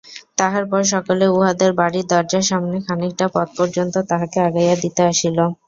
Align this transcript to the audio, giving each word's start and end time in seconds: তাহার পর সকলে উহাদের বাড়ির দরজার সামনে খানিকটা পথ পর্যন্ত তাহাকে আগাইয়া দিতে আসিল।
তাহার 0.37 0.63
পর 0.71 0.81
সকলে 0.93 1.25
উহাদের 1.29 1.71
বাড়ির 1.79 2.09
দরজার 2.11 2.45
সামনে 2.49 2.77
খানিকটা 2.87 3.25
পথ 3.35 3.47
পর্যন্ত 3.57 3.95
তাহাকে 4.09 4.37
আগাইয়া 4.47 4.75
দিতে 4.83 5.01
আসিল। 5.11 5.37